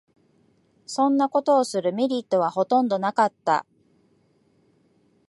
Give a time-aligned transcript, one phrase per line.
[0.87, 3.67] そんなことするメリットはほとんどなかった